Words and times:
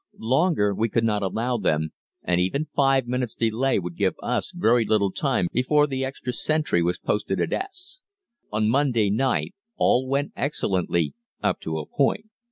Longer 0.17 0.73
we 0.73 0.89
could 0.89 1.03
not 1.03 1.21
allow 1.21 1.57
them, 1.57 1.91
and 2.23 2.41
even 2.41 2.65
five 2.75 3.05
minutes' 3.05 3.35
delay 3.35 3.77
would 3.77 3.95
give 3.95 4.15
us 4.23 4.51
very 4.51 4.83
little 4.83 5.11
time 5.11 5.45
before 5.53 5.85
the 5.85 6.03
extra 6.03 6.33
sentry 6.33 6.81
was 6.81 6.97
posted 6.97 7.39
at 7.39 7.53
"S." 7.53 8.01
On 8.51 8.67
Monday 8.67 9.11
night 9.11 9.53
all 9.77 10.07
went 10.07 10.31
excellently 10.35 11.13
up 11.43 11.59
to 11.59 11.77
a 11.77 11.85
point. 11.85 12.25